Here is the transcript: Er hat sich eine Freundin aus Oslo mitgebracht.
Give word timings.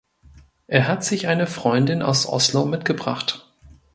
Er 0.65 0.87
hat 0.87 1.03
sich 1.03 1.27
eine 1.27 1.45
Freundin 1.45 2.01
aus 2.01 2.25
Oslo 2.27 2.65
mitgebracht. 2.65 3.47